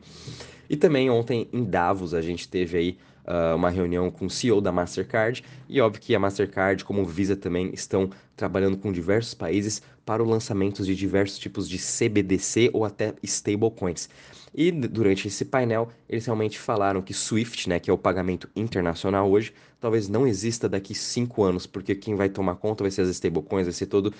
E 0.70 0.76
também 0.76 1.10
ontem 1.10 1.48
em 1.52 1.64
Davos 1.64 2.14
a 2.14 2.20
gente 2.20 2.48
teve 2.48 2.78
aí 2.78 2.98
uh, 3.28 3.54
uma 3.54 3.70
reunião 3.70 4.10
com 4.10 4.26
o 4.26 4.30
CEO 4.30 4.60
da 4.60 4.72
Mastercard 4.72 5.44
e 5.68 5.80
óbvio 5.80 6.00
que 6.00 6.14
a 6.14 6.18
Mastercard, 6.18 6.84
como 6.84 7.02
o 7.02 7.04
Visa 7.04 7.36
também, 7.36 7.70
estão 7.74 8.10
trabalhando 8.34 8.76
com 8.76 8.90
diversos 8.90 9.34
países 9.34 9.82
para 10.04 10.22
o 10.22 10.26
lançamento 10.26 10.82
de 10.82 10.96
diversos 10.96 11.38
tipos 11.38 11.68
de 11.68 11.78
CBDC 11.78 12.70
ou 12.72 12.84
até 12.84 13.14
stablecoins. 13.22 14.08
E 14.54 14.72
durante 14.72 15.28
esse 15.28 15.44
painel, 15.44 15.90
eles 16.08 16.24
realmente 16.24 16.58
falaram 16.58 17.02
que 17.02 17.12
SWIFT, 17.12 17.68
né, 17.68 17.78
que 17.78 17.90
é 17.90 17.92
o 17.92 17.98
pagamento 17.98 18.48
internacional 18.56 19.30
hoje, 19.30 19.52
talvez 19.78 20.08
não 20.08 20.26
exista 20.26 20.66
daqui 20.66 20.94
cinco 20.94 21.44
anos, 21.44 21.66
porque 21.66 21.94
quem 21.94 22.14
vai 22.14 22.30
tomar 22.30 22.56
conta 22.56 22.82
vai 22.82 22.90
ser 22.90 23.02
as 23.02 23.08
stablecoins, 23.10 23.66
vai 23.66 23.72
ser 23.74 23.86
toda 23.86 24.10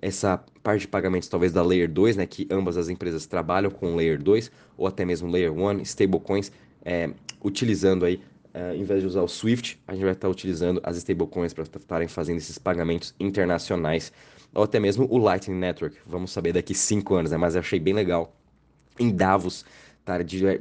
essa 0.00 0.42
parte 0.62 0.82
de 0.82 0.88
pagamentos 0.88 1.28
talvez 1.28 1.52
da 1.52 1.62
Layer 1.62 1.90
2, 1.90 2.16
né, 2.16 2.26
que 2.26 2.48
ambas 2.50 2.78
as 2.78 2.88
empresas 2.88 3.26
trabalham 3.26 3.70
com 3.70 3.94
Layer 3.94 4.20
2, 4.22 4.50
ou 4.78 4.86
até 4.86 5.04
mesmo 5.04 5.30
Layer 5.30 5.52
1, 5.52 5.82
stablecoins, 5.82 6.50
é, 6.82 7.10
utilizando 7.42 8.06
aí 8.06 8.20
Uh, 8.54 8.72
em 8.74 8.84
vez 8.84 9.00
de 9.00 9.06
usar 9.08 9.22
o 9.22 9.28
Swift, 9.28 9.82
a 9.86 9.94
gente 9.94 10.04
vai 10.04 10.12
estar 10.12 10.28
utilizando 10.28 10.80
as 10.84 10.96
stablecoins 10.96 11.52
para 11.52 11.64
estarem 11.64 12.06
fazendo 12.06 12.36
esses 12.36 12.56
pagamentos 12.56 13.12
internacionais, 13.18 14.12
ou 14.54 14.62
até 14.62 14.78
mesmo 14.78 15.08
o 15.10 15.18
Lightning 15.18 15.58
Network. 15.58 15.96
Vamos 16.06 16.30
saber 16.30 16.52
daqui 16.52 16.72
cinco 16.72 17.16
anos, 17.16 17.32
né? 17.32 17.36
Mas 17.36 17.56
eu 17.56 17.60
achei 17.60 17.80
bem 17.80 17.92
legal. 17.92 18.32
Em 18.96 19.10
Davos, 19.10 19.64
tá, 20.04 20.18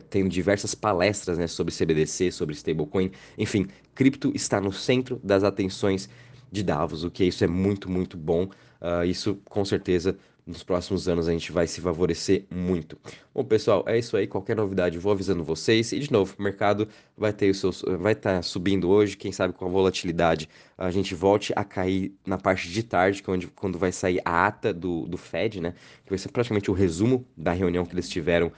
tendo 0.09 0.27
diversas 0.27 0.73
palestras 0.73 1.37
né, 1.37 1.45
sobre 1.45 1.71
CBDC, 1.71 2.31
sobre 2.31 2.55
stablecoin. 2.55 3.11
Enfim, 3.37 3.67
cripto 3.93 4.31
está 4.33 4.59
no 4.59 4.73
centro 4.73 5.21
das 5.23 5.43
atenções 5.43 6.09
de 6.51 6.63
Davos, 6.63 7.03
o 7.03 7.11
que 7.11 7.23
isso 7.23 7.43
é 7.43 7.47
muito, 7.47 7.89
muito 7.91 8.17
bom. 8.17 8.45
Uh, 8.81 9.05
isso 9.05 9.39
com 9.45 9.63
certeza 9.63 10.17
nos 10.45 10.63
próximos 10.63 11.07
anos 11.07 11.27
a 11.27 11.31
gente 11.31 11.51
vai 11.51 11.67
se 11.67 11.79
favorecer 11.79 12.45
muito. 12.49 12.97
Bom, 13.33 13.43
pessoal, 13.43 13.83
é 13.87 13.97
isso 13.97 14.17
aí. 14.17 14.27
Qualquer 14.27 14.55
novidade, 14.55 14.97
vou 14.99 15.11
avisando 15.11 15.43
vocês. 15.43 15.91
E 15.91 15.99
de 15.99 16.11
novo, 16.11 16.35
o 16.37 16.41
mercado 16.41 16.87
vai 17.17 17.31
ter 17.31 17.49
os 17.49 17.59
seus, 17.59 17.83
vai 17.99 18.13
estar 18.13 18.35
tá 18.35 18.41
subindo 18.41 18.89
hoje. 18.89 19.15
Quem 19.15 19.31
sabe 19.31 19.53
com 19.53 19.65
a 19.65 19.69
volatilidade 19.69 20.49
a 20.77 20.91
gente 20.91 21.15
volte 21.15 21.53
a 21.55 21.63
cair 21.63 22.13
na 22.25 22.37
parte 22.37 22.69
de 22.69 22.83
tarde, 22.83 23.23
que 23.23 23.29
é 23.29 23.33
onde, 23.33 23.47
quando 23.47 23.77
vai 23.77 23.91
sair 23.91 24.21
a 24.25 24.47
ata 24.47 24.73
do, 24.73 25.05
do 25.07 25.17
Fed, 25.17 25.61
né? 25.61 25.73
Que 26.03 26.09
vai 26.09 26.17
ser 26.17 26.29
praticamente 26.29 26.69
o 26.69 26.73
resumo 26.73 27.25
da 27.37 27.53
reunião 27.53 27.85
que 27.85 27.93
eles 27.93 28.09
tiveram 28.09 28.51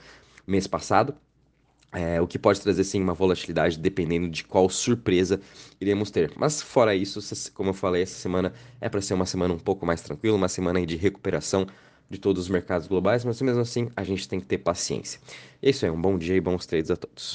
mês 0.46 0.66
passado. 0.66 1.14
É, 1.98 2.20
o 2.20 2.26
que 2.26 2.38
pode 2.38 2.60
trazer 2.60 2.84
sim 2.84 3.00
uma 3.00 3.14
volatilidade 3.14 3.78
dependendo 3.78 4.28
de 4.28 4.44
qual 4.44 4.68
surpresa 4.68 5.40
iremos 5.80 6.10
ter. 6.10 6.30
Mas 6.36 6.60
fora 6.60 6.94
isso, 6.94 7.18
como 7.54 7.70
eu 7.70 7.74
falei, 7.74 8.02
essa 8.02 8.18
semana 8.20 8.52
é 8.78 8.86
para 8.86 9.00
ser 9.00 9.14
uma 9.14 9.24
semana 9.24 9.54
um 9.54 9.58
pouco 9.58 9.86
mais 9.86 10.02
tranquila, 10.02 10.36
uma 10.36 10.46
semana 10.48 10.84
de 10.84 10.94
recuperação 10.94 11.66
de 12.10 12.18
todos 12.18 12.42
os 12.42 12.48
mercados 12.50 12.86
globais, 12.86 13.24
mas 13.24 13.40
mesmo 13.40 13.62
assim 13.62 13.88
a 13.96 14.04
gente 14.04 14.28
tem 14.28 14.38
que 14.38 14.46
ter 14.46 14.58
paciência. 14.58 15.18
É 15.62 15.70
isso 15.70 15.86
aí, 15.86 15.90
um 15.90 16.00
bom 16.00 16.18
dia 16.18 16.36
e 16.36 16.40
bons 16.40 16.66
trades 16.66 16.90
a 16.90 16.96
todos. 16.96 17.34